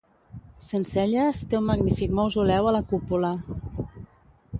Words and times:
Centcelles 0.67 1.41
té 1.51 1.59
un 1.59 1.67
magnífic 1.67 2.15
mausoleu 2.21 2.71
a 2.71 2.73
la 2.77 2.81
cúpula. 2.95 3.31